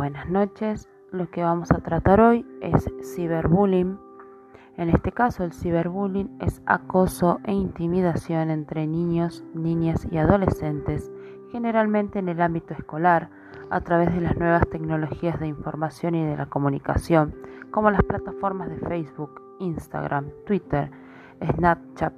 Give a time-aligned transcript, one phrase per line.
[0.00, 0.88] buenas noches.
[1.12, 3.98] Lo que vamos a tratar hoy es ciberbullying.
[4.78, 11.12] En este caso, el ciberbullying es acoso e intimidación entre niños, niñas y adolescentes,
[11.52, 13.28] generalmente en el ámbito escolar,
[13.68, 17.34] a través de las nuevas tecnologías de información y de la comunicación,
[17.70, 20.90] como las plataformas de Facebook, Instagram, Twitter,
[21.42, 22.14] Snapchat,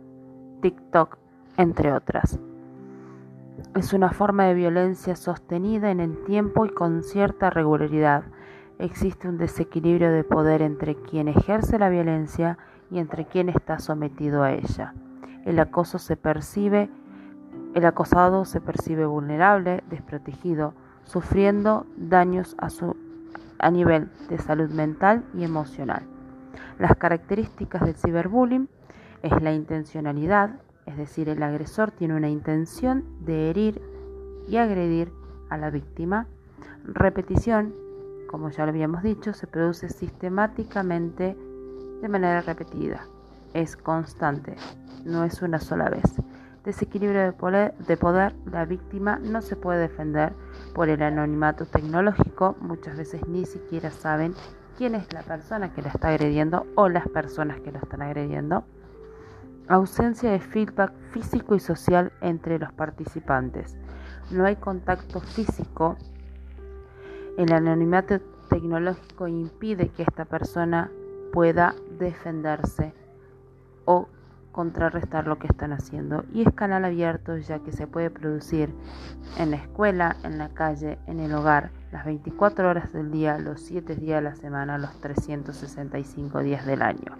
[0.61, 1.19] TikTok,
[1.57, 2.39] entre otras.
[3.75, 8.25] Es una forma de violencia sostenida en el tiempo y con cierta regularidad.
[8.79, 12.59] Existe un desequilibrio de poder entre quien ejerce la violencia
[12.91, 14.95] y entre quien está sometido a ella.
[15.46, 16.91] El acoso se percibe,
[17.75, 20.75] el acosado se percibe vulnerable, desprotegido,
[21.05, 22.97] sufriendo daños a, su,
[23.58, 26.03] a nivel de salud mental y emocional.
[26.79, 28.69] Las características del ciberbullying
[29.22, 33.81] es la intencionalidad, es decir, el agresor tiene una intención de herir
[34.48, 35.12] y agredir
[35.48, 36.27] a la víctima.
[36.84, 37.75] Repetición,
[38.28, 41.36] como ya lo habíamos dicho, se produce sistemáticamente
[42.00, 43.06] de manera repetida.
[43.55, 44.56] Es constante,
[45.05, 46.03] no es una sola vez.
[46.64, 50.33] Desequilibrio de poder, de poder, la víctima no se puede defender
[50.75, 54.34] por el anonimato tecnológico, muchas veces ni siquiera saben
[54.78, 58.64] quién es la persona que la está agrediendo o las personas que lo están agrediendo.
[59.68, 63.77] Ausencia de feedback físico y social entre los participantes.
[64.30, 65.96] No hay contacto físico.
[67.38, 70.91] El anonimato tecnológico impide que esta persona
[71.32, 72.92] pueda defenderse
[73.84, 74.08] o
[74.50, 76.24] contrarrestar lo que están haciendo.
[76.34, 78.74] Y es canal abierto ya que se puede producir
[79.38, 83.60] en la escuela, en la calle, en el hogar, las 24 horas del día, los
[83.60, 87.16] 7 días de la semana, los 365 días del año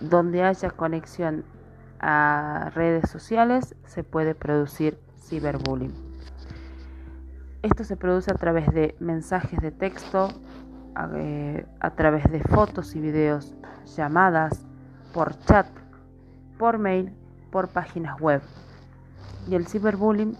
[0.00, 1.44] donde haya conexión
[2.00, 5.92] a redes sociales se puede producir ciberbullying.
[7.62, 10.28] Esto se produce a través de mensajes de texto,
[10.94, 11.66] a, eh,
[11.96, 13.54] través de fotos y videos,
[13.96, 14.66] llamadas,
[15.14, 15.66] por chat,
[16.58, 17.14] por mail,
[17.50, 18.42] por páginas web.
[19.48, 20.36] Y el ciberbullying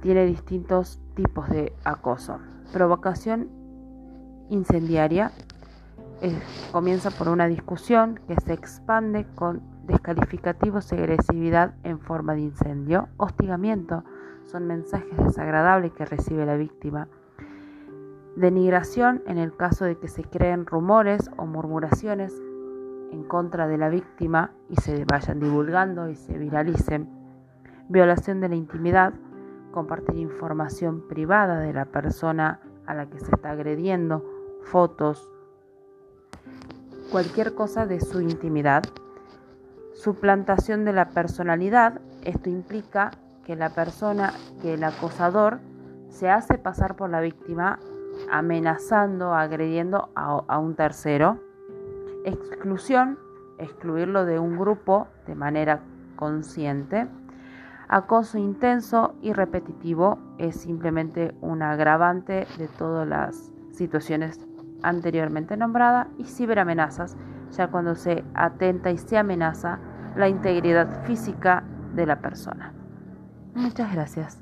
[0.00, 2.38] tiene distintos tipos de acoso.
[2.72, 3.48] Provocación
[4.48, 5.32] incendiaria
[6.70, 13.08] comienza por una discusión que se expande con descalificativos y agresividad en forma de incendio,
[13.16, 14.04] hostigamiento,
[14.44, 17.08] son mensajes desagradables que recibe la víctima,
[18.36, 22.40] denigración en el caso de que se creen rumores o murmuraciones
[23.10, 27.08] en contra de la víctima y se vayan divulgando y se viralicen,
[27.88, 29.12] violación de la intimidad,
[29.70, 34.24] compartir información privada de la persona a la que se está agrediendo,
[34.62, 35.31] fotos,
[37.12, 38.84] cualquier cosa de su intimidad.
[39.92, 43.10] Suplantación de la personalidad, esto implica
[43.44, 45.60] que la persona, que el acosador,
[46.08, 47.78] se hace pasar por la víctima
[48.30, 51.38] amenazando, agrediendo a, a un tercero.
[52.24, 53.18] Exclusión,
[53.58, 55.80] excluirlo de un grupo de manera
[56.16, 57.08] consciente.
[57.88, 64.40] Acoso intenso y repetitivo es simplemente un agravante de todas las situaciones
[64.82, 67.16] anteriormente nombrada y ciberamenazas,
[67.52, 69.78] ya cuando se atenta y se amenaza
[70.16, 72.72] la integridad física de la persona.
[73.54, 74.41] Muchas gracias.